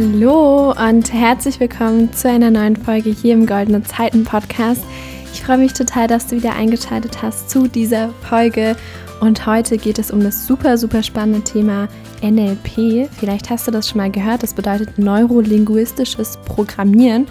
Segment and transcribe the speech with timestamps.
[0.00, 4.84] Hallo und herzlich willkommen zu einer neuen Folge hier im Goldene Zeiten Podcast.
[5.32, 8.76] Ich freue mich total, dass du wieder eingeschaltet hast zu dieser Folge.
[9.20, 11.88] Und heute geht es um das super, super spannende Thema
[12.22, 13.10] NLP.
[13.10, 14.44] Vielleicht hast du das schon mal gehört.
[14.44, 17.26] Das bedeutet neurolinguistisches Programmieren.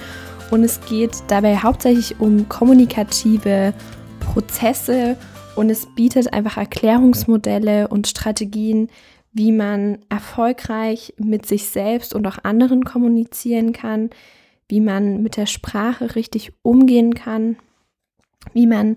[0.52, 3.74] Und es geht dabei hauptsächlich um kommunikative
[4.20, 5.16] Prozesse
[5.56, 8.90] und es bietet einfach Erklärungsmodelle und Strategien,
[9.38, 14.10] wie man erfolgreich mit sich selbst und auch anderen kommunizieren kann,
[14.68, 17.58] wie man mit der Sprache richtig umgehen kann,
[18.54, 18.96] wie man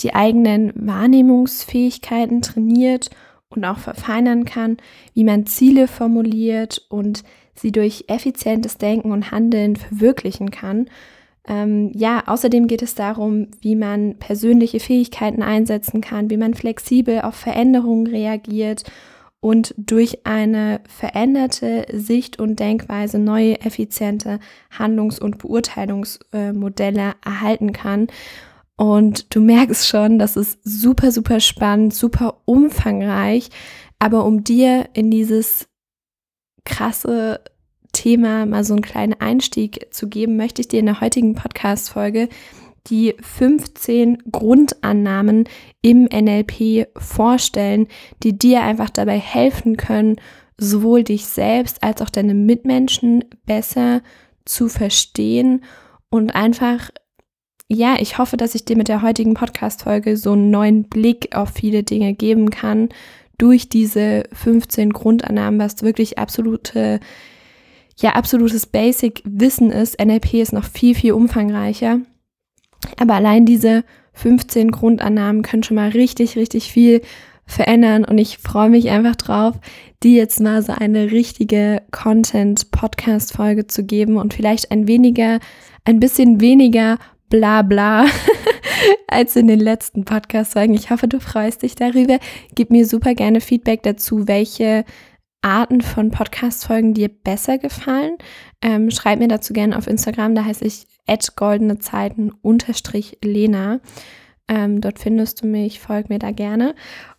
[0.00, 3.10] die eigenen Wahrnehmungsfähigkeiten trainiert
[3.50, 4.78] und auch verfeinern kann,
[5.12, 7.22] wie man Ziele formuliert und
[7.54, 10.86] sie durch effizientes Denken und Handeln verwirklichen kann.
[11.46, 17.20] Ähm, ja, außerdem geht es darum, wie man persönliche Fähigkeiten einsetzen kann, wie man flexibel
[17.20, 18.84] auf Veränderungen reagiert
[19.42, 24.38] und durch eine veränderte Sicht und Denkweise neue effiziente
[24.70, 28.06] Handlungs- und Beurteilungsmodelle erhalten kann.
[28.76, 33.50] Und du merkst schon, das ist super, super spannend, super umfangreich.
[33.98, 35.66] Aber um dir in dieses
[36.64, 37.40] krasse
[37.92, 42.28] Thema mal so einen kleinen Einstieg zu geben, möchte ich dir in der heutigen Podcast-Folge
[42.88, 45.48] die 15 Grundannahmen
[45.82, 47.86] im NLP vorstellen,
[48.22, 50.16] die dir einfach dabei helfen können,
[50.58, 54.02] sowohl dich selbst als auch deine Mitmenschen besser
[54.44, 55.64] zu verstehen
[56.10, 56.90] und einfach,
[57.68, 61.50] ja, ich hoffe, dass ich dir mit der heutigen Podcast-Folge so einen neuen Blick auf
[61.50, 62.88] viele Dinge geben kann
[63.38, 67.00] durch diese 15 Grundannahmen, was wirklich absolute,
[67.98, 69.98] ja, absolutes Basic-Wissen ist.
[70.00, 72.00] NLP ist noch viel, viel umfangreicher.
[72.98, 77.00] Aber allein diese 15 Grundannahmen können schon mal richtig, richtig viel
[77.46, 79.56] verändern und ich freue mich einfach drauf,
[80.02, 85.38] dir jetzt mal so eine richtige Content-Podcast-Folge zu geben und vielleicht ein weniger,
[85.84, 86.98] ein bisschen weniger
[87.28, 88.06] bla bla
[89.08, 90.74] als in den letzten Podcast-Folgen.
[90.74, 92.18] Ich hoffe, du freust dich darüber.
[92.54, 94.84] Gib mir super gerne Feedback dazu, welche
[95.42, 98.16] Arten von Podcast-Folgen dir besser gefallen.
[98.62, 100.86] Ähm, schreib mir dazu gerne auf Instagram, da heiße ich
[101.36, 103.80] goldene Zeiten unterstrich Lena.
[104.48, 106.74] Ähm, dort findest du mich, folg mir da gerne.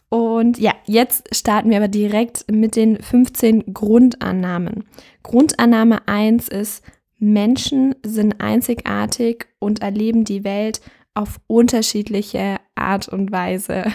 [0.10, 4.84] Und ja, jetzt starten wir aber direkt mit den 15 Grundannahmen.
[5.24, 6.84] Grundannahme 1 ist,
[7.18, 10.82] Menschen sind einzigartig und erleben die Welt
[11.16, 13.86] auf unterschiedliche Art und Weise.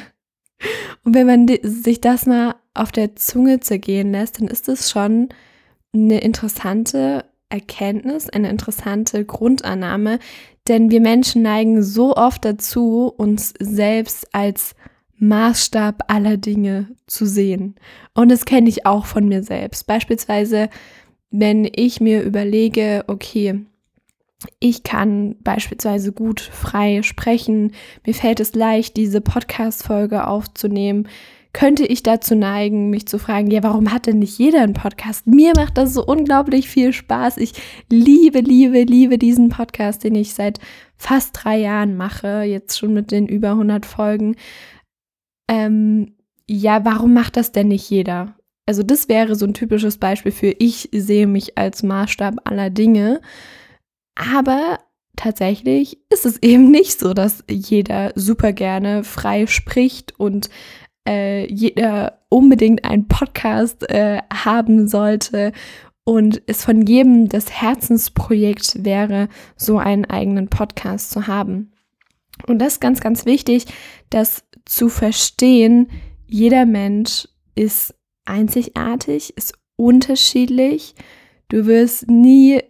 [1.05, 5.28] Und wenn man sich das mal auf der Zunge zergehen lässt, dann ist es schon
[5.93, 10.19] eine interessante Erkenntnis, eine interessante Grundannahme,
[10.69, 14.75] denn wir Menschen neigen so oft dazu, uns selbst als
[15.17, 17.75] Maßstab aller Dinge zu sehen.
[18.15, 19.87] Und das kenne ich auch von mir selbst.
[19.87, 20.69] Beispielsweise,
[21.31, 23.65] wenn ich mir überlege, okay,
[24.61, 27.73] ich kann beispielsweise gut frei sprechen,
[28.07, 31.09] mir fällt es leicht, diese Podcast-Folge aufzunehmen,
[31.53, 35.27] könnte ich dazu neigen, mich zu fragen, ja, warum hat denn nicht jeder einen Podcast?
[35.27, 37.39] Mir macht das so unglaublich viel Spaß.
[37.39, 37.53] Ich
[37.91, 40.61] liebe, liebe, liebe diesen Podcast, den ich seit
[40.97, 44.37] fast drei Jahren mache, jetzt schon mit den über 100 Folgen.
[45.51, 46.15] Ähm,
[46.47, 48.35] ja, warum macht das denn nicht jeder?
[48.67, 53.23] Also das wäre so ein typisches Beispiel für ich sehe mich als Maßstab aller Dinge.
[54.15, 54.79] Aber
[55.17, 60.51] tatsächlich ist es eben nicht so, dass jeder super gerne frei spricht und
[61.09, 65.53] äh, jeder unbedingt einen Podcast äh, haben sollte
[66.05, 71.73] und es von jedem das Herzensprojekt wäre, so einen eigenen Podcast zu haben.
[72.47, 73.67] Und das ist ganz, ganz wichtig,
[74.11, 75.89] das zu verstehen,
[76.27, 77.95] jeder Mensch ist
[78.27, 80.95] einzigartig, ist unterschiedlich.
[81.49, 82.61] Du wirst nie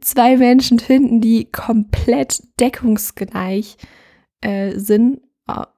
[0.00, 3.76] zwei Menschen finden, die komplett deckungsgleich
[4.42, 5.20] äh, sind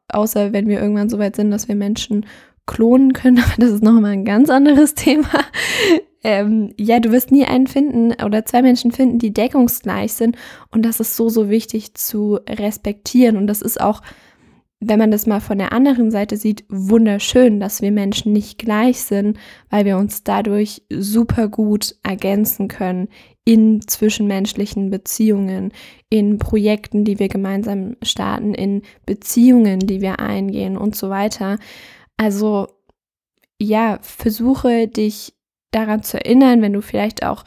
[0.09, 2.27] außer wenn wir irgendwann so weit sind, dass wir Menschen
[2.67, 5.29] klonen können, aber das ist nochmal ein ganz anderes Thema.
[6.23, 10.37] Ähm, ja, du wirst nie einen finden oder zwei Menschen finden, die deckungsgleich sind
[10.73, 14.03] und das ist so, so wichtig zu respektieren und das ist auch,
[14.81, 19.01] wenn man das mal von der anderen Seite sieht, wunderschön, dass wir Menschen nicht gleich
[19.01, 19.39] sind,
[19.71, 23.09] weil wir uns dadurch super gut ergänzen können
[23.45, 25.73] in zwischenmenschlichen Beziehungen,
[26.11, 31.59] in Projekten, die wir gemeinsam starten, in Beziehungen, die wir eingehen und so weiter.
[32.17, 32.67] Also
[33.59, 35.33] ja, versuche dich
[35.71, 37.45] daran zu erinnern, wenn du vielleicht auch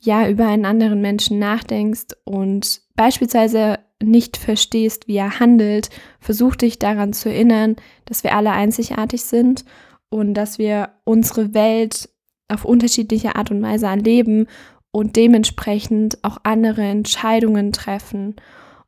[0.00, 5.90] ja über einen anderen Menschen nachdenkst und beispielsweise nicht verstehst, wie er handelt,
[6.20, 9.64] versuch dich daran zu erinnern, dass wir alle einzigartig sind
[10.10, 12.08] und dass wir unsere Welt
[12.48, 14.46] auf unterschiedliche Art und Weise erleben
[14.90, 18.36] und dementsprechend auch andere Entscheidungen treffen.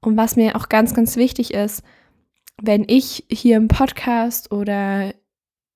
[0.01, 1.83] Und was mir auch ganz, ganz wichtig ist,
[2.61, 5.13] wenn ich hier im Podcast oder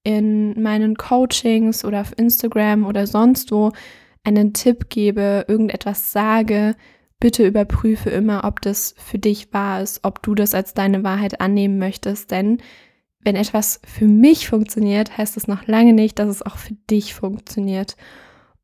[0.05, 3.73] in meinen Coachings oder auf Instagram oder sonst wo
[4.25, 6.77] einen Tipp gebe, irgendetwas sage,
[7.23, 11.41] bitte überprüfe immer, ob das für dich wahr ist, ob du das als deine Wahrheit
[11.41, 12.33] annehmen möchtest.
[12.33, 12.59] Denn
[13.21, 17.15] wenn etwas für mich funktioniert, heißt es noch lange nicht, dass es auch für dich
[17.15, 17.97] funktioniert.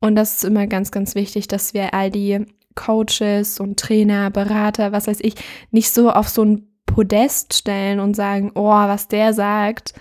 [0.01, 2.45] Und das ist immer ganz, ganz wichtig, dass wir all die
[2.75, 5.35] Coaches und Trainer, Berater, was weiß ich,
[5.71, 9.93] nicht so auf so ein Podest stellen und sagen, oh, was der sagt,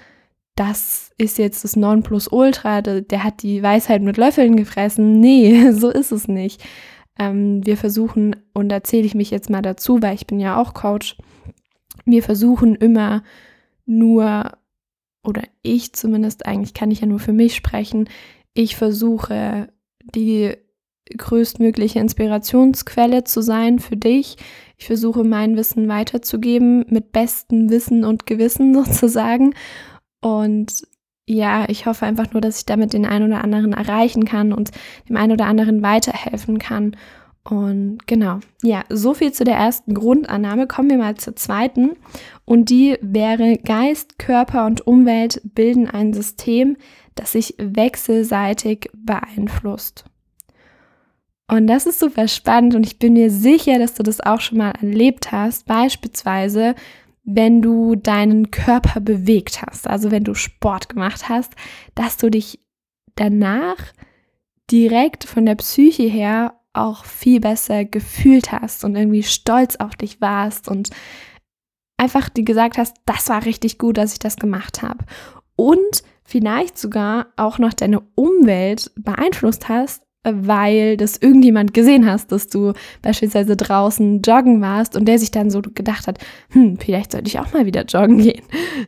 [0.57, 5.21] das ist jetzt das Nonplusultra, der, der hat die Weisheit mit Löffeln gefressen.
[5.21, 6.61] Nee, so ist es nicht.
[7.19, 10.61] Ähm, wir versuchen, und da zähle ich mich jetzt mal dazu, weil ich bin ja
[10.61, 11.17] auch Coach,
[12.05, 13.23] wir versuchen immer
[13.87, 14.53] nur,
[15.25, 18.09] oder ich zumindest, eigentlich kann ich ja nur für mich sprechen,
[18.55, 19.69] ich versuche
[20.15, 20.57] die
[21.17, 24.37] größtmögliche Inspirationsquelle zu sein für dich.
[24.77, 29.55] Ich versuche mein Wissen weiterzugeben mit bestem Wissen und Gewissen sozusagen.
[30.21, 30.87] Und
[31.29, 34.71] ja, ich hoffe einfach nur, dass ich damit den einen oder anderen erreichen kann und
[35.09, 36.97] dem einen oder anderen weiterhelfen kann.
[37.45, 40.67] Und genau, ja, so viel zu der ersten Grundannahme.
[40.67, 41.93] Kommen wir mal zur zweiten.
[42.45, 46.77] Und die wäre, Geist, Körper und Umwelt bilden ein System,
[47.15, 50.05] das sich wechselseitig beeinflusst.
[51.51, 54.59] Und das ist super spannend und ich bin mir sicher, dass du das auch schon
[54.59, 55.65] mal erlebt hast.
[55.65, 56.75] Beispielsweise,
[57.31, 61.53] wenn du deinen Körper bewegt hast, also wenn du Sport gemacht hast,
[61.95, 62.59] dass du dich
[63.17, 63.77] danach
[64.71, 70.23] direkt von der Psyche her auch viel besser gefühlt hast und irgendwie stolz auf dich
[70.23, 70.89] warst und
[71.99, 75.05] einfach dir gesagt hast, das war richtig gut, dass ich das gemacht habe.
[75.55, 82.49] Und vielleicht sogar auch noch deine Umwelt beeinflusst hast, weil das irgendjemand gesehen hast, dass
[82.49, 82.73] du
[83.03, 86.19] beispielsweise draußen joggen warst und der sich dann so gedacht hat,
[86.51, 88.43] hm, vielleicht sollte ich auch mal wieder joggen gehen.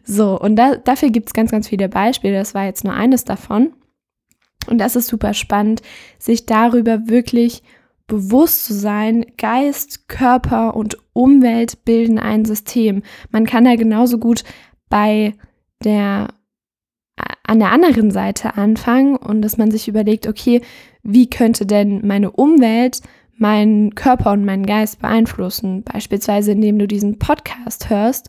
[0.04, 2.34] So, und da, dafür gibt es ganz, ganz viele Beispiele.
[2.34, 3.72] Das war jetzt nur eines davon.
[4.68, 5.82] Und das ist super spannend,
[6.18, 7.62] sich darüber wirklich
[8.06, 13.02] bewusst zu sein, Geist, Körper und Umwelt bilden ein System.
[13.30, 14.44] Man kann da genauso gut
[14.88, 15.34] bei
[15.84, 16.28] der
[17.44, 20.62] an der anderen Seite anfangen und dass man sich überlegt, okay,
[21.02, 23.00] wie könnte denn meine Umwelt
[23.36, 25.82] meinen Körper und meinen Geist beeinflussen?
[25.82, 28.28] Beispielsweise, indem du diesen Podcast hörst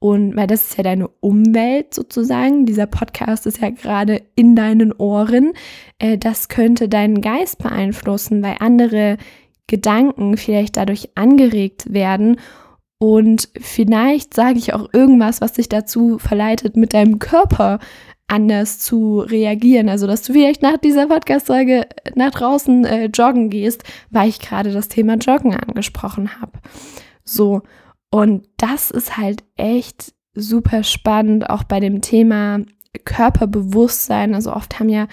[0.00, 2.66] und weil das ist ja deine Umwelt sozusagen.
[2.66, 5.52] Dieser Podcast ist ja gerade in deinen Ohren.
[5.98, 9.16] Äh, das könnte deinen Geist beeinflussen, weil andere
[9.66, 12.38] Gedanken vielleicht dadurch angeregt werden.
[13.00, 17.78] Und vielleicht sage ich auch irgendwas, was dich dazu verleitet, mit deinem Körper
[18.28, 19.88] anders zu reagieren.
[19.88, 24.70] Also, dass du vielleicht nach dieser Podcast-Folge nach draußen äh, joggen gehst, weil ich gerade
[24.70, 26.52] das Thema Joggen angesprochen habe.
[27.24, 27.62] So,
[28.10, 32.60] und das ist halt echt super spannend, auch bei dem Thema
[33.04, 34.34] Körperbewusstsein.
[34.34, 35.08] Also oft haben ja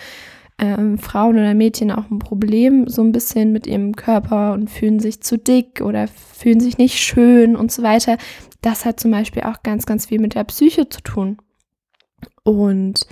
[0.59, 4.99] ähm, Frauen oder Mädchen auch ein Problem so ein bisschen mit ihrem Körper und fühlen
[4.99, 8.17] sich zu dick oder fühlen sich nicht schön und so weiter.
[8.61, 11.37] Das hat zum Beispiel auch ganz, ganz viel mit der Psyche zu tun
[12.45, 13.05] und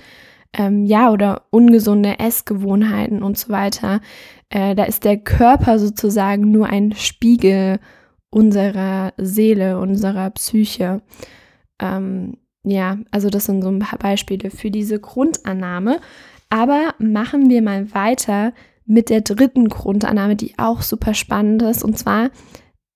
[0.54, 4.00] ähm, ja, oder ungesunde Essgewohnheiten und so weiter.
[4.48, 7.80] Äh, da ist der Körper sozusagen nur ein Spiegel
[8.30, 11.02] unserer Seele, unserer Psyche.
[11.80, 16.00] Ähm, ja, also das sind so ein paar Beispiele für diese Grundannahme.
[16.50, 18.52] Aber machen wir mal weiter
[18.86, 21.82] mit der dritten Grundannahme, die auch super spannend ist.
[21.82, 22.30] Und zwar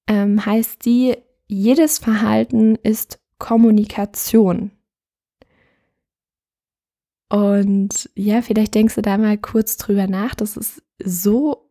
[0.06, 1.16] ähm, heißt die,
[1.48, 4.70] jedes Verhalten ist Kommunikation.
[7.30, 10.34] Und ja, vielleicht denkst du da mal kurz drüber nach.
[10.34, 11.70] Das ist so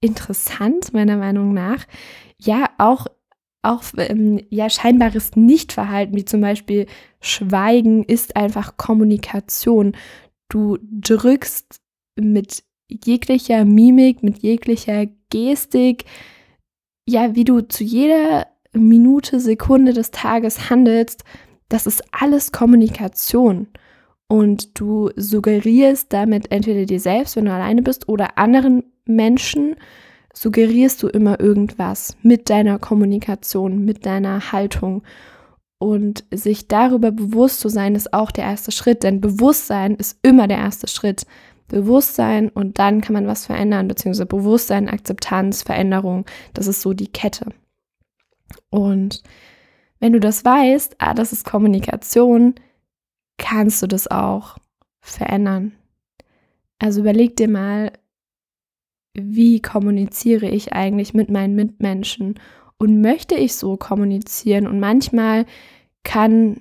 [0.00, 1.86] interessant, meiner Meinung nach.
[2.38, 3.06] Ja, auch,
[3.62, 6.86] auch ähm, ja, scheinbares Nichtverhalten, wie zum Beispiel
[7.20, 9.96] Schweigen, ist einfach Kommunikation.
[10.48, 11.80] Du drückst
[12.16, 16.04] mit jeglicher Mimik, mit jeglicher Gestik,
[17.06, 21.24] ja, wie du zu jeder Minute, Sekunde des Tages handelst,
[21.68, 23.68] das ist alles Kommunikation.
[24.30, 29.74] Und du suggerierst damit entweder dir selbst, wenn du alleine bist, oder anderen Menschen,
[30.32, 35.02] suggerierst du immer irgendwas mit deiner Kommunikation, mit deiner Haltung.
[35.78, 40.46] Und sich darüber bewusst zu sein, ist auch der erste Schritt, denn Bewusstsein ist immer
[40.46, 41.26] der erste Schritt.
[41.66, 47.08] Bewusstsein und dann kann man was verändern, beziehungsweise Bewusstsein, Akzeptanz, Veränderung, das ist so die
[47.08, 47.46] Kette.
[48.70, 49.24] Und
[49.98, 52.54] wenn du das weißt, ah, das ist Kommunikation,
[53.40, 54.58] kannst du das auch
[55.00, 55.72] verändern.
[56.78, 57.92] Also überleg dir mal,
[59.14, 62.38] wie kommuniziere ich eigentlich mit meinen Mitmenschen
[62.78, 64.66] und möchte ich so kommunizieren.
[64.66, 65.46] Und manchmal
[66.04, 66.60] kann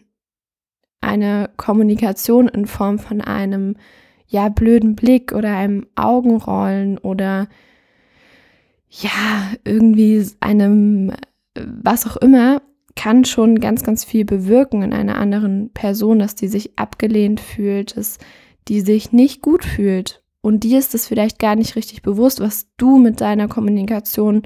[1.02, 3.76] eine Kommunikation in Form von einem
[4.28, 7.48] ja blöden Blick oder einem Augenrollen oder
[8.90, 11.14] ja irgendwie einem
[11.56, 12.62] was auch immer
[13.00, 17.96] kann schon ganz ganz viel bewirken in einer anderen Person, dass die sich abgelehnt fühlt,
[17.96, 18.18] dass
[18.68, 22.68] die sich nicht gut fühlt und dir ist es vielleicht gar nicht richtig bewusst, was
[22.78, 24.44] du mit deiner Kommunikation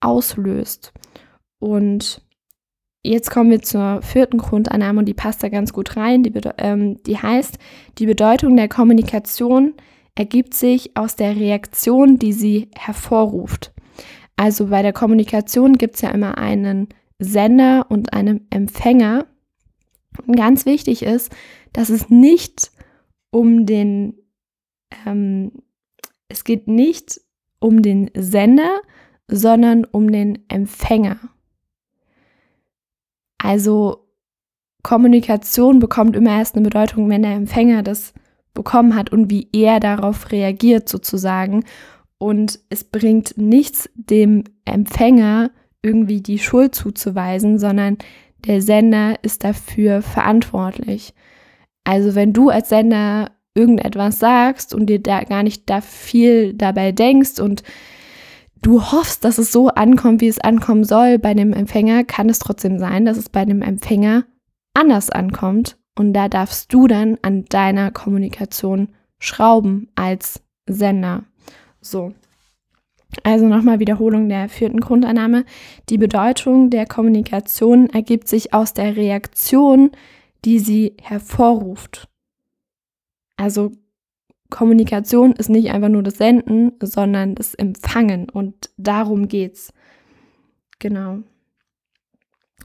[0.00, 0.92] auslöst.
[1.58, 2.22] Und
[3.02, 6.22] jetzt kommen wir zur vierten Grundannahme und die passt da ganz gut rein.
[6.22, 7.58] Die, ähm, die heißt,
[7.98, 9.74] die Bedeutung der Kommunikation
[10.14, 13.72] ergibt sich aus der Reaktion, die sie hervorruft.
[14.36, 19.26] Also bei der Kommunikation gibt es ja immer einen Sender und einen Empfänger.
[20.26, 21.34] Und ganz wichtig ist,
[21.72, 22.70] dass es nicht
[23.30, 24.14] um den,
[25.06, 25.52] ähm,
[26.28, 27.20] es geht nicht
[27.60, 28.80] um den Sender,
[29.28, 31.18] sondern um den Empfänger.
[33.38, 34.08] Also
[34.82, 38.14] Kommunikation bekommt immer erst eine Bedeutung, wenn der Empfänger das
[38.54, 41.64] bekommen hat und wie er darauf reagiert sozusagen.
[42.18, 45.50] Und es bringt nichts dem Empfänger
[45.82, 47.98] irgendwie die Schuld zuzuweisen, sondern
[48.46, 51.14] der Sender ist dafür verantwortlich.
[51.84, 56.92] Also wenn du als Sender irgendetwas sagst und dir da gar nicht da viel dabei
[56.92, 57.62] denkst und
[58.62, 62.38] du hoffst, dass es so ankommt, wie es ankommen soll bei dem Empfänger, kann es
[62.38, 64.24] trotzdem sein, dass es bei dem Empfänger
[64.74, 65.76] anders ankommt.
[65.96, 71.24] Und da darfst du dann an deiner Kommunikation schrauben als Sender.
[71.80, 72.12] So.
[73.22, 75.44] Also nochmal Wiederholung der vierten Grundannahme.
[75.88, 79.90] Die Bedeutung der Kommunikation ergibt sich aus der Reaktion,
[80.44, 82.08] die sie hervorruft.
[83.36, 83.72] Also
[84.50, 89.72] Kommunikation ist nicht einfach nur das Senden, sondern das Empfangen und darum geht's.
[90.78, 91.18] Genau.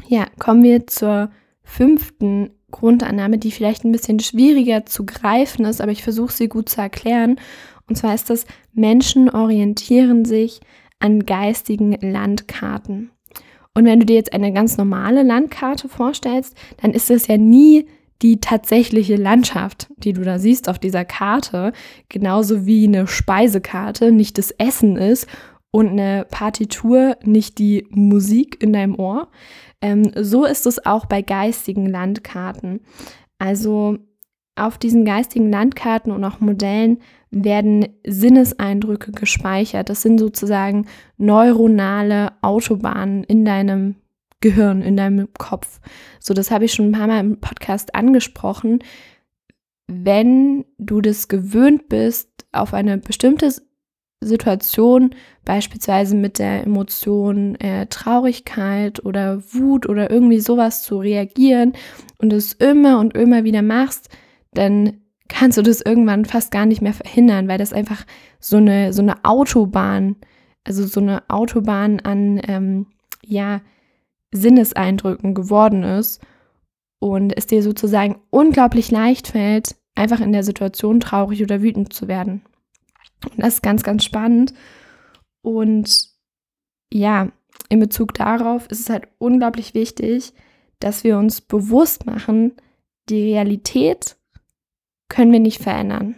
[0.08, 1.32] Ja, kommen wir zur
[1.64, 6.70] fünften Grundannahme, die vielleicht ein bisschen schwieriger zu greifen ist, aber ich versuche sie gut
[6.70, 7.40] zu erklären.
[7.88, 10.62] Und zwar ist das, Menschen orientieren sich
[11.00, 13.12] an geistigen Landkarten.
[13.76, 17.88] Und wenn du dir jetzt eine ganz normale Landkarte vorstellst, dann ist es ja nie
[18.22, 21.74] die tatsächliche Landschaft, die du da siehst auf dieser Karte,
[22.08, 25.28] genauso wie eine Speisekarte nicht das Essen ist
[25.72, 29.30] und eine Partitur nicht die Musik in deinem Ohr.
[29.82, 32.80] Ähm, so ist es auch bei geistigen Landkarten.
[33.40, 33.98] Also
[34.56, 37.00] auf diesen geistigen Landkarten und auch Modellen
[37.34, 39.90] werden Sinneseindrücke gespeichert.
[39.90, 40.86] Das sind sozusagen
[41.18, 43.96] neuronale Autobahnen in deinem
[44.40, 45.80] Gehirn, in deinem Kopf.
[46.20, 48.80] So, das habe ich schon ein paar Mal im Podcast angesprochen.
[49.88, 53.52] Wenn du das gewöhnt bist, auf eine bestimmte
[54.22, 61.74] Situation, beispielsweise mit der Emotion äh, Traurigkeit oder Wut oder irgendwie sowas zu reagieren
[62.20, 64.10] und es immer und immer wieder machst,
[64.54, 68.06] dann kannst du das irgendwann fast gar nicht mehr verhindern, weil das einfach
[68.40, 70.16] so eine, so eine Autobahn,
[70.64, 72.88] also so eine Autobahn an, ähm,
[73.24, 73.62] ja,
[74.32, 76.22] Sinneseindrücken geworden ist
[77.00, 82.08] und es dir sozusagen unglaublich leicht fällt, einfach in der Situation traurig oder wütend zu
[82.08, 82.42] werden.
[83.30, 84.54] Und das ist ganz, ganz spannend.
[85.42, 86.10] Und
[86.92, 87.30] ja,
[87.70, 90.34] in Bezug darauf ist es halt unglaublich wichtig,
[90.80, 92.54] dass wir uns bewusst machen,
[93.10, 94.18] die Realität
[95.14, 96.16] können wir nicht verändern.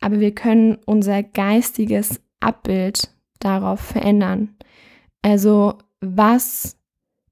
[0.00, 4.56] Aber wir können unser geistiges Abbild darauf verändern.
[5.22, 6.76] Also was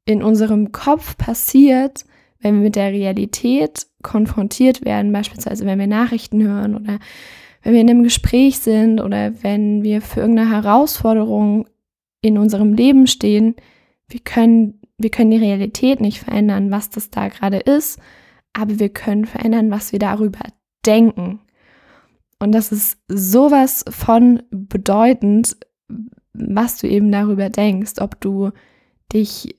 [0.05, 2.05] in unserem Kopf passiert,
[2.39, 7.01] wenn wir mit der Realität konfrontiert werden, beispielsweise wenn wir Nachrichten hören oder
[7.65, 11.67] wenn wir in einem Gespräch sind oder wenn wir für irgendeine Herausforderung
[12.21, 13.57] in unserem Leben stehen,
[14.07, 17.99] wir können, wir können die Realität nicht verändern, was das da gerade ist,
[18.59, 20.41] aber wir können verändern, was wir darüber
[20.85, 21.41] denken.
[22.41, 25.57] Und das ist sowas von bedeutend,
[26.33, 28.51] was du eben darüber denkst, ob du
[29.13, 29.57] dich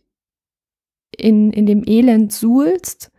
[1.15, 3.12] in, in dem Elend suhlst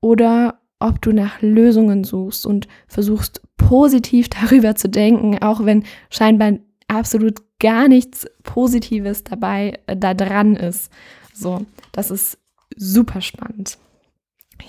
[0.00, 6.54] oder ob du nach Lösungen suchst und versuchst positiv darüber zu denken, auch wenn scheinbar
[6.88, 10.90] absolut gar nichts Positives dabei äh, da dran ist.
[11.32, 12.38] So, das ist
[12.76, 13.78] super spannend.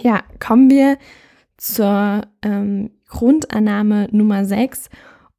[0.02, 0.98] Ja, kommen wir
[1.58, 4.90] zur ähm, Grundannahme Nummer 6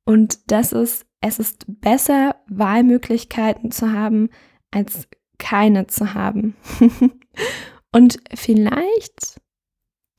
[0.05, 4.31] und das ist, es ist besser, Wahlmöglichkeiten zu haben,
[4.71, 5.09] als
[5.39, 6.57] keine zu haben.
[7.93, 9.41] und vielleicht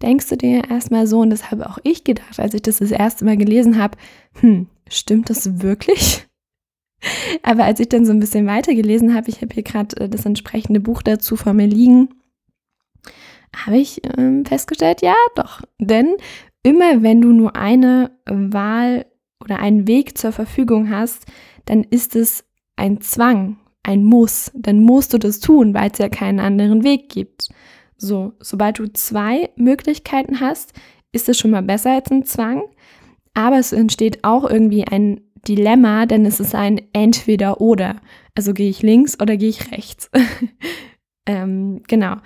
[0.02, 2.92] denkst du dir erstmal so, und das habe auch ich gedacht, als ich das das
[2.92, 3.98] erste Mal gelesen habe,
[4.40, 6.28] hm, stimmt das wirklich?
[7.44, 10.10] Aber als ich dann so ein bisschen weiter gelesen habe, ich habe hier gerade äh,
[10.10, 12.10] das entsprechende Buch dazu vor mir liegen,
[13.56, 15.62] habe ich äh, festgestellt, ja, doch.
[15.80, 16.16] Denn
[16.64, 19.06] immer wenn du nur eine Wahl
[19.44, 21.26] oder einen Weg zur Verfügung hast,
[21.66, 22.44] dann ist es
[22.76, 24.52] ein Zwang, ein Muss.
[24.54, 27.50] Dann musst du das tun, weil es ja keinen anderen Weg gibt.
[27.98, 30.74] So, sobald du zwei Möglichkeiten hast,
[31.12, 32.64] ist es schon mal besser als ein Zwang.
[33.34, 38.02] Aber es entsteht auch irgendwie ein Dilemma, denn es ist ein Entweder-Oder.
[38.36, 40.10] Also gehe ich links oder gehe ich rechts.
[41.26, 42.18] ähm, genau.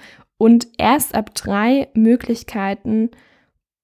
[0.42, 3.12] Und erst ab drei Möglichkeiten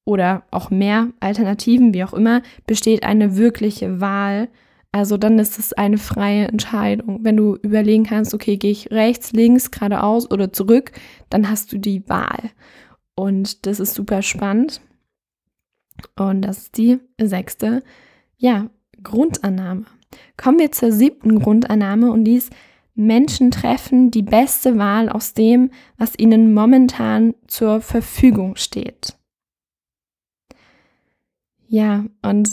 [0.06, 4.50] oder auch mehr Alternativen, wie auch immer, besteht eine wirkliche Wahl.
[4.92, 7.20] Also dann ist es eine freie Entscheidung.
[7.24, 10.94] Wenn du überlegen kannst, okay, gehe ich rechts, links, geradeaus oder zurück,
[11.30, 12.50] dann hast du die Wahl.
[13.14, 14.82] Und das ist super spannend.
[16.16, 17.84] Und das ist die sechste,
[18.36, 18.66] ja,
[19.04, 19.86] Grundannahme.
[20.38, 22.52] Kommen wir zur siebten Grundannahme und die ist,
[22.98, 29.16] Menschen treffen die beste Wahl aus dem, was ihnen momentan zur Verfügung steht.
[31.68, 32.50] Ja, und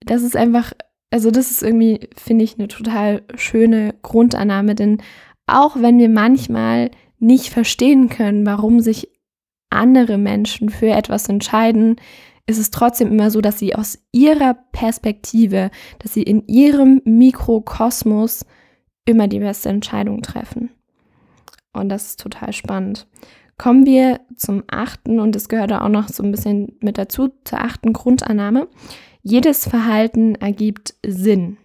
[0.00, 0.72] das ist einfach,
[1.10, 5.02] also das ist irgendwie, finde ich, eine total schöne Grundannahme, denn
[5.46, 9.10] auch wenn wir manchmal nicht verstehen können, warum sich
[9.68, 11.96] andere Menschen für etwas entscheiden,
[12.46, 18.46] ist es trotzdem immer so, dass sie aus ihrer Perspektive, dass sie in ihrem Mikrokosmos
[19.10, 20.70] immer die beste Entscheidung treffen.
[21.72, 23.06] Und das ist total spannend.
[23.58, 27.60] Kommen wir zum achten, und das gehört auch noch so ein bisschen mit dazu, zur
[27.60, 28.68] achten Grundannahme.
[29.22, 31.58] Jedes Verhalten ergibt Sinn.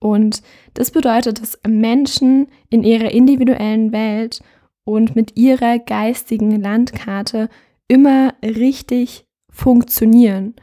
[0.00, 0.42] Und
[0.74, 4.40] das bedeutet, dass Menschen in ihrer individuellen Welt
[4.84, 7.48] und mit ihrer geistigen Landkarte
[7.88, 10.54] immer richtig funktionieren.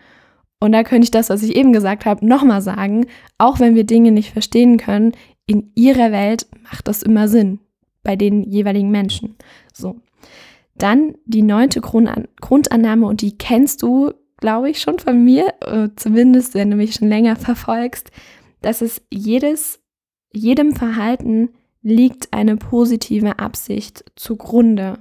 [0.59, 3.05] Und da könnte ich das, was ich eben gesagt habe, nochmal sagen.
[3.37, 5.11] Auch wenn wir Dinge nicht verstehen können,
[5.47, 7.59] in ihrer Welt macht das immer Sinn
[8.03, 9.35] bei den jeweiligen Menschen.
[9.73, 9.97] So.
[10.77, 15.89] Dann die neunte Grundan Grundannahme und die kennst du, glaube ich, schon von mir, äh,
[15.95, 18.11] zumindest wenn du mich schon länger verfolgst,
[18.61, 19.79] dass es jedes,
[20.33, 21.49] jedem Verhalten
[21.81, 24.99] liegt eine positive Absicht zugrunde.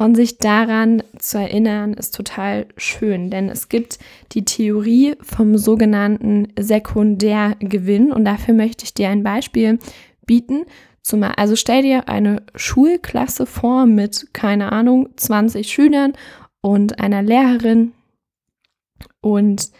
[0.00, 3.98] Und sich daran zu erinnern, ist total schön, denn es gibt
[4.32, 9.78] die Theorie vom sogenannten Sekundärgewinn und dafür möchte ich dir ein Beispiel
[10.24, 10.64] bieten.
[11.36, 16.14] Also stell dir eine Schulklasse vor mit, keine Ahnung, 20 Schülern
[16.62, 17.92] und einer Lehrerin
[19.20, 19.70] und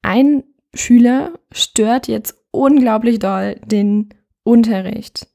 [0.00, 4.08] ein Schüler stört jetzt unglaublich doll den
[4.42, 5.26] Unterricht.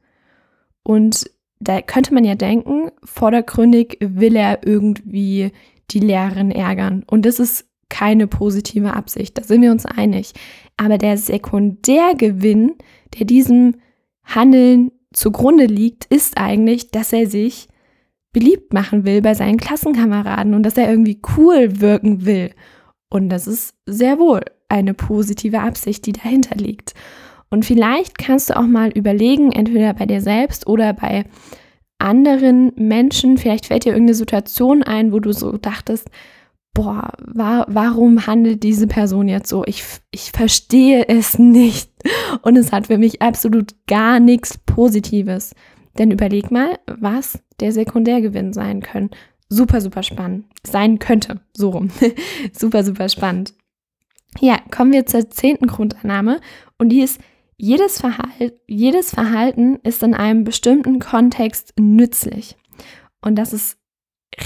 [0.81, 5.51] Und da könnte man ja denken, vordergründig will er irgendwie
[5.91, 7.03] die Lehrerin ärgern.
[7.07, 10.33] Und das ist keine positive Absicht, da sind wir uns einig.
[10.77, 12.75] Aber der Sekundärgewinn,
[13.17, 13.75] der diesem
[14.23, 17.67] Handeln zugrunde liegt, ist eigentlich, dass er sich
[18.31, 22.51] beliebt machen will bei seinen Klassenkameraden und dass er irgendwie cool wirken will.
[23.09, 26.93] Und das ist sehr wohl eine positive Absicht, die dahinter liegt.
[27.49, 31.25] Und vielleicht kannst du auch mal überlegen, entweder bei dir selbst oder bei
[31.97, 36.09] anderen Menschen, vielleicht fällt dir irgendeine Situation ein, wo du so dachtest,
[36.73, 39.63] boah, war, warum handelt diese Person jetzt so?
[39.65, 41.91] Ich, ich verstehe es nicht.
[42.41, 45.53] Und es hat für mich absolut gar nichts Positives.
[45.97, 49.09] Denn überleg mal, was der Sekundärgewinn sein können.
[49.49, 50.45] Super, super spannend.
[50.65, 51.41] Sein könnte.
[51.57, 51.89] So rum.
[52.53, 53.53] super, super spannend.
[54.39, 56.39] Ja, kommen wir zur zehnten Grundannahme.
[56.77, 57.19] Und die ist,
[57.59, 62.55] jedes, Verhal jedes Verhalten ist in einem bestimmten Kontext nützlich.
[63.21, 63.77] Und das ist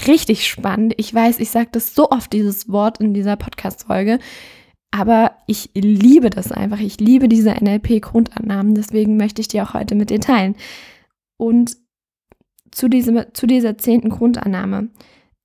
[0.06, 0.94] richtig spannend.
[0.96, 4.18] Ich weiß, ich sage das so oft, dieses Wort in dieser Podcast-Folge,
[4.90, 6.80] aber ich liebe das einfach.
[6.80, 8.74] Ich liebe diese NLP-Grundannahmen.
[8.74, 10.56] Deswegen möchte ich die auch heute mit dir teilen.
[11.36, 11.76] Und
[12.72, 14.88] zu, diesem, zu dieser zehnten Grundannahme.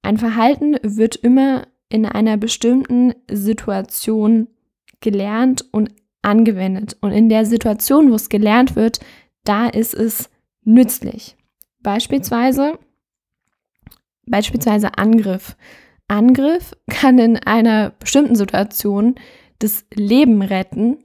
[0.01, 4.47] Ein Verhalten wird immer in einer bestimmten Situation
[5.01, 6.97] gelernt und angewendet.
[7.01, 8.99] Und in der Situation, wo es gelernt wird,
[9.43, 10.29] da ist es
[10.63, 11.35] nützlich.
[11.81, 12.77] Beispielsweise,
[14.25, 15.55] beispielsweise Angriff.
[16.07, 19.15] Angriff kann in einer bestimmten Situation
[19.59, 21.03] das Leben retten,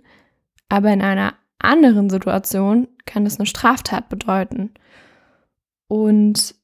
[0.68, 4.72] aber in einer anderen Situation kann es eine Straftat bedeuten.
[5.88, 6.55] Und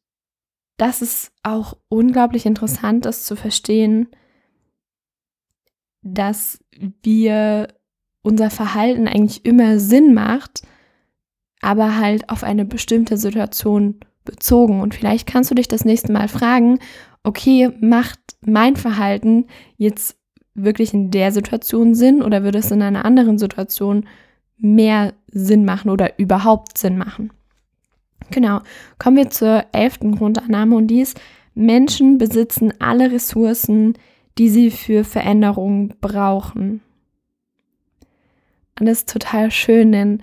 [0.76, 4.08] das ist auch unglaublich interessant, das zu verstehen,
[6.02, 6.64] dass
[7.02, 7.68] wir
[8.22, 10.62] unser Verhalten eigentlich immer Sinn macht,
[11.60, 14.80] aber halt auf eine bestimmte Situation bezogen.
[14.80, 16.78] Und vielleicht kannst du dich das nächste Mal fragen,
[17.22, 20.16] okay, macht mein Verhalten jetzt
[20.54, 24.06] wirklich in der Situation Sinn oder würde es in einer anderen Situation
[24.56, 27.32] mehr Sinn machen oder überhaupt Sinn machen?
[28.30, 28.60] Genau,
[28.98, 31.20] kommen wir zur elften Grundannahme und die ist,
[31.54, 33.94] Menschen besitzen alle Ressourcen,
[34.38, 36.80] die sie für Veränderungen brauchen.
[38.80, 40.22] Und das ist total schön, denn,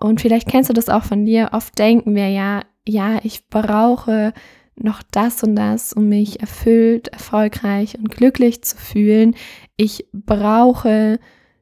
[0.00, 4.32] und vielleicht kennst du das auch von dir, oft denken wir ja, ja, ich brauche
[4.76, 9.34] noch das und das, um mich erfüllt, erfolgreich und glücklich zu fühlen.
[9.76, 11.18] Ich brauche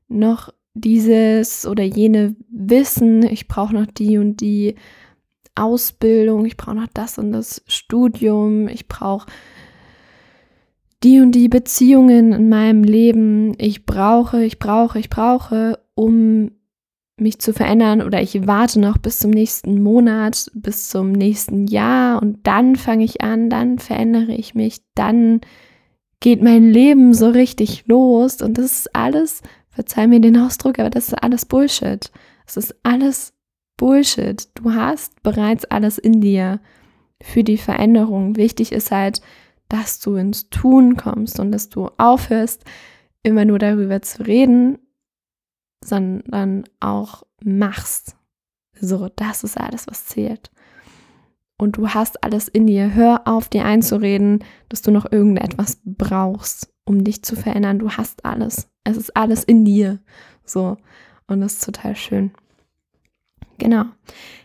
[0.09, 4.75] noch dieses oder jene Wissen, ich brauche noch die und die
[5.55, 9.31] Ausbildung, ich brauche noch das und das Studium, ich brauche
[11.05, 16.51] die und die Beziehungen in meinem Leben, ich brauche, ich brauche, ich brauche, um
[17.17, 22.21] mich zu verändern oder ich warte noch bis zum nächsten Monat, bis zum nächsten Jahr
[22.21, 25.43] und dann fange ich an, dann verändere ich mich, dann
[26.21, 30.90] geht mein Leben so richtig los und das ist alles, verzeih mir den Ausdruck, aber
[30.90, 32.11] das ist alles Bullshit.
[32.47, 33.35] Es ist alles
[33.77, 34.49] Bullshit.
[34.55, 36.61] Du hast bereits alles in dir
[37.23, 38.37] für die Veränderung.
[38.37, 39.21] Wichtig ist halt,
[39.68, 42.64] dass du ins Tun kommst und dass du aufhörst,
[43.22, 44.79] immer nur darüber zu reden,
[45.83, 48.16] sondern auch machst.
[48.81, 50.50] So, das ist alles, was zählt.
[51.57, 52.94] Und du hast alles in dir.
[52.94, 57.79] Hör auf, dir einzureden, dass du noch irgendetwas brauchst, um dich zu verändern.
[57.79, 58.68] Du hast alles.
[58.83, 60.00] Es ist alles in dir.
[60.44, 60.77] So.
[61.27, 62.33] Und das ist total schön.
[63.59, 63.85] Genau.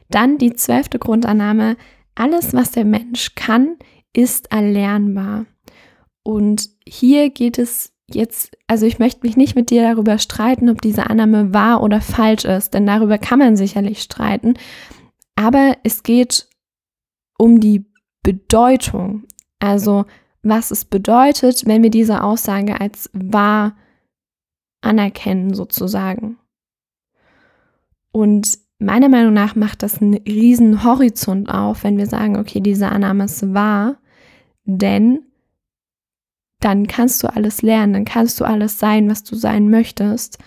[0.10, 1.78] Dann die zwölfte Grundannahme.
[2.16, 3.78] Alles, was der Mensch kann,
[4.14, 5.46] ist erlernbar.
[6.24, 10.82] Und hier geht es jetzt, also ich möchte mich nicht mit dir darüber streiten, ob
[10.82, 14.56] diese Annahme wahr oder falsch ist, denn darüber kann man sicherlich streiten.
[15.36, 16.48] Aber es geht
[17.38, 17.86] um die
[18.24, 19.24] Bedeutung,
[19.60, 20.06] also
[20.44, 23.76] was es bedeutet, wenn wir diese Aussage als wahr
[24.82, 26.38] anerkennen sozusagen.
[28.12, 32.90] Und meiner Meinung nach macht das einen riesen Horizont auf, wenn wir sagen, okay, diese
[32.90, 33.98] Annahme ist wahr,
[34.64, 35.20] denn
[36.60, 40.40] dann kannst du alles lernen, dann kannst du alles sein, was du sein möchtest.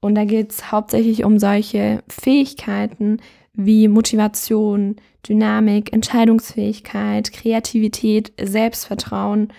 [0.00, 3.18] Und da geht es hauptsächlich um solche Fähigkeiten
[3.52, 4.96] wie Motivation,
[5.28, 9.52] Dynamik, Entscheidungsfähigkeit, Kreativität, Selbstvertrauen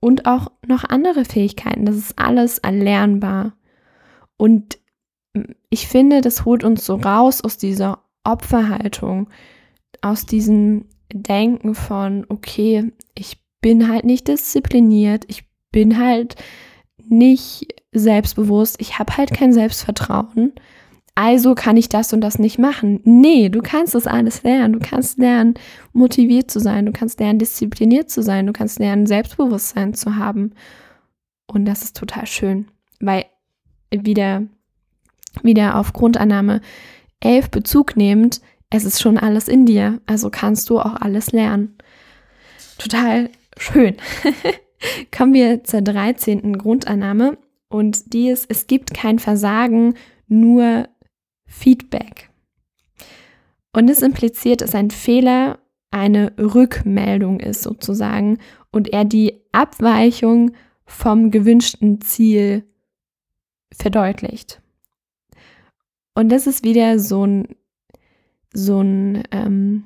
[0.00, 1.86] und auch noch andere Fähigkeiten.
[1.86, 3.54] Das ist alles erlernbar.
[4.36, 4.77] Und
[5.70, 9.28] ich finde, das holt uns so raus aus dieser Opferhaltung,
[10.00, 16.36] aus diesem Denken von, okay, ich bin halt nicht diszipliniert, ich bin halt
[17.08, 20.52] nicht selbstbewusst, ich habe halt kein Selbstvertrauen,
[21.20, 23.00] also kann ich das und das nicht machen.
[23.02, 24.74] Nee, du kannst das alles lernen.
[24.74, 25.54] Du kannst lernen,
[25.92, 30.52] motiviert zu sein, du kannst lernen, diszipliniert zu sein, du kannst lernen, Selbstbewusstsein zu haben.
[31.48, 32.68] Und das ist total schön,
[33.00, 33.24] weil
[33.90, 34.44] wieder,
[35.42, 36.60] wieder auf Grundannahme
[37.20, 41.76] 11 Bezug nehmend, es ist schon alles in dir, also kannst du auch alles lernen.
[42.78, 43.96] Total Schön.
[45.16, 46.56] Kommen wir zur 13.
[46.58, 47.38] Grundannahme
[47.68, 49.94] und die ist, es gibt kein Versagen,
[50.28, 50.88] nur
[51.46, 52.30] Feedback.
[53.72, 55.58] Und es impliziert, dass ein Fehler
[55.90, 58.38] eine Rückmeldung ist sozusagen
[58.70, 60.52] und er die Abweichung
[60.86, 62.64] vom gewünschten Ziel
[63.72, 64.62] verdeutlicht.
[66.18, 67.46] Und das ist wieder so ein,
[68.52, 69.84] so ein ähm,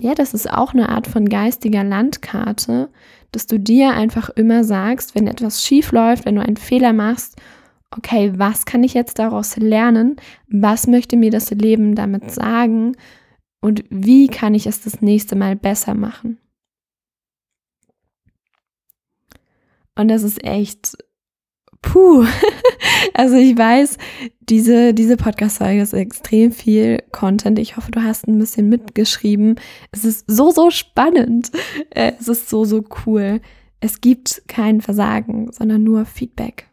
[0.00, 2.90] ja, das ist auch eine Art von geistiger Landkarte,
[3.30, 7.40] dass du dir einfach immer sagst, wenn etwas schief läuft, wenn du einen Fehler machst,
[7.90, 10.16] okay, was kann ich jetzt daraus lernen?
[10.46, 12.94] Was möchte mir das Leben damit sagen?
[13.62, 16.36] Und wie kann ich es das nächste Mal besser machen?
[19.94, 20.98] Und das ist echt
[21.82, 22.24] puh,
[23.14, 23.98] also ich weiß,
[24.48, 27.58] diese, diese Podcast-Folge ist extrem viel Content.
[27.58, 29.56] Ich hoffe, du hast ein bisschen mitgeschrieben.
[29.90, 31.50] Es ist so, so spannend.
[31.90, 33.40] Äh, es ist so, so cool.
[33.80, 36.68] Es gibt kein Versagen, sondern nur Feedback.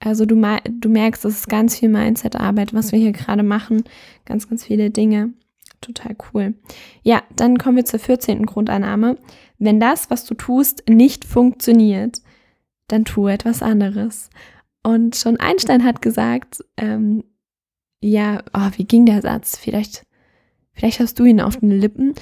[0.00, 3.84] Also du, du merkst, es ist ganz viel Mindset-Arbeit, was wir hier gerade machen.
[4.24, 5.32] Ganz, ganz viele Dinge.
[5.80, 6.54] Total cool.
[7.02, 8.46] Ja, dann kommen wir zur 14.
[8.46, 9.16] Grundannahme.
[9.58, 12.20] Wenn das, was du tust, nicht funktioniert,
[12.88, 14.30] dann tu etwas anderes.
[14.82, 17.24] Und schon Einstein hat gesagt, ähm,
[18.00, 19.56] ja, oh, wie ging der Satz?
[19.58, 20.06] Vielleicht,
[20.72, 22.14] vielleicht hast du ihn auf den Lippen.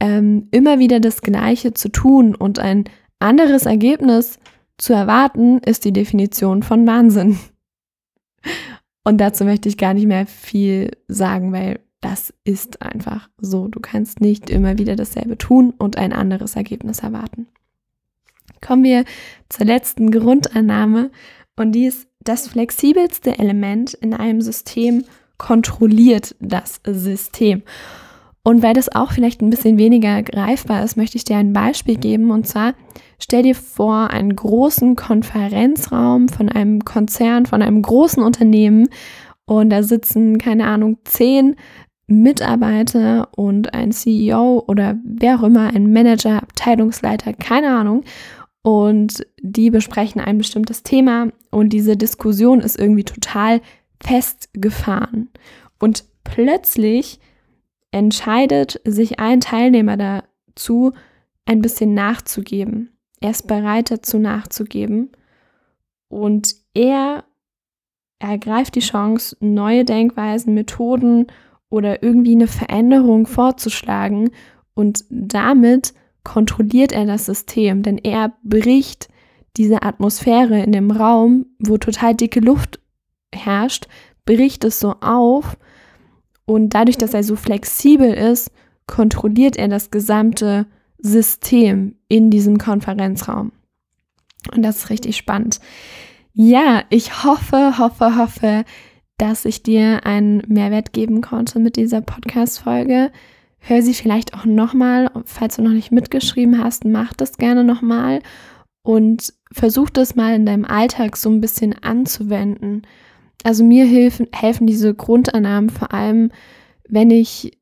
[0.00, 2.84] Ähm, immer wieder das Gleiche zu tun und ein
[3.18, 4.38] anderes Ergebnis
[4.78, 7.38] zu erwarten, ist die Definition von Wahnsinn.
[9.04, 13.68] Und dazu möchte ich gar nicht mehr viel sagen, weil das ist einfach so.
[13.68, 17.46] Du kannst nicht immer wieder dasselbe tun und ein anderes Ergebnis erwarten.
[18.64, 19.04] Kommen wir
[19.48, 21.10] zur letzten Grundannahme
[21.56, 25.04] und die ist, das flexibelste Element in einem System
[25.36, 27.62] kontrolliert das System.
[28.42, 31.96] Und weil das auch vielleicht ein bisschen weniger greifbar ist, möchte ich dir ein Beispiel
[31.96, 32.30] geben.
[32.30, 32.74] Und zwar
[33.18, 38.88] stell dir vor, einen großen Konferenzraum von einem Konzern, von einem großen Unternehmen.
[39.46, 41.56] Und da sitzen, keine Ahnung, zehn
[42.06, 48.04] Mitarbeiter und ein CEO oder wer auch immer, ein Manager, Abteilungsleiter, keine Ahnung.
[48.66, 53.60] Und die besprechen ein bestimmtes Thema und diese Diskussion ist irgendwie total
[54.02, 55.28] festgefahren.
[55.78, 57.20] Und plötzlich
[57.90, 60.92] entscheidet sich ein Teilnehmer dazu,
[61.44, 62.96] ein bisschen nachzugeben.
[63.20, 65.12] Er ist bereit dazu nachzugeben
[66.08, 67.24] und er
[68.18, 71.26] ergreift die Chance, neue Denkweisen, Methoden
[71.68, 74.30] oder irgendwie eine Veränderung vorzuschlagen
[74.72, 75.92] und damit
[76.24, 79.08] kontrolliert er das System, denn er bricht
[79.56, 82.80] diese Atmosphäre in dem Raum, wo total dicke Luft
[83.32, 83.86] herrscht,
[84.24, 85.56] bricht es so auf
[86.46, 88.50] und dadurch, dass er so flexibel ist,
[88.86, 90.66] kontrolliert er das gesamte
[90.98, 93.52] System in diesem Konferenzraum.
[94.54, 95.60] Und das ist richtig spannend.
[96.32, 98.64] Ja, ich hoffe, hoffe, hoffe,
[99.16, 103.12] dass ich dir einen Mehrwert geben konnte mit dieser Podcast-Folge.
[103.66, 108.20] Hör sie vielleicht auch nochmal, falls du noch nicht mitgeschrieben hast, mach das gerne nochmal
[108.82, 112.82] und versuch das mal in deinem Alltag so ein bisschen anzuwenden.
[113.42, 116.30] Also mir helfen, helfen diese Grundannahmen vor allem,
[116.90, 117.58] wenn ich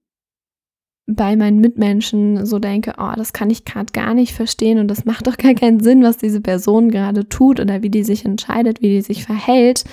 [1.07, 5.05] bei meinen Mitmenschen so denke, oh, das kann ich gerade gar nicht verstehen und das
[5.05, 8.83] macht doch gar keinen Sinn, was diese Person gerade tut oder wie die sich entscheidet,
[8.83, 9.85] wie die sich verhält,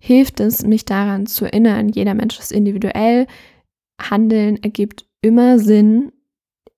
[0.00, 3.28] hilft es, mich daran zu erinnern, jeder Mensch ist individuell,
[4.00, 6.12] Handeln ergibt immer Sinn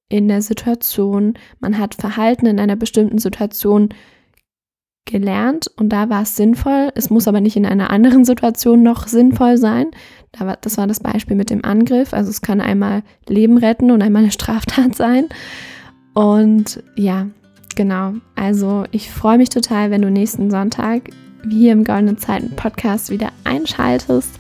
[0.08, 3.88] in der Situation, man hat Verhalten in einer bestimmten Situation
[5.04, 6.90] gelernt und da war es sinnvoll.
[6.94, 9.90] Es muss aber nicht in einer anderen Situation noch sinnvoll sein.
[10.60, 12.12] das war das Beispiel mit dem Angriff.
[12.12, 15.26] Also es kann einmal Leben retten und einmal eine Straftat sein.
[16.14, 17.26] Und ja,
[17.74, 18.14] genau.
[18.36, 21.10] Also ich freue mich total, wenn du nächsten Sonntag
[21.48, 24.30] hier im Goldenen Zeiten Podcast wieder einschaltest.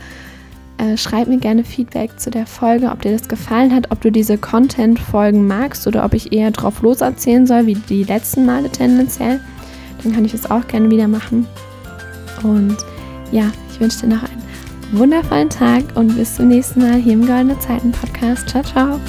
[0.78, 4.12] Äh, schreib mir gerne Feedback zu der Folge, ob dir das gefallen hat, ob du
[4.12, 9.40] diese Content-Folgen magst oder ob ich eher drauf loserzählen soll, wie die letzten Male tendenziell
[10.02, 11.46] dann kann ich das auch gerne wieder machen.
[12.42, 12.76] Und
[13.32, 14.42] ja, ich wünsche dir noch einen
[14.92, 18.48] wundervollen Tag und bis zum nächsten Mal hier im Goldene Zeiten Podcast.
[18.48, 19.00] Ciao, ciao.